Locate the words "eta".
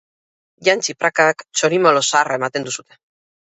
2.89-3.01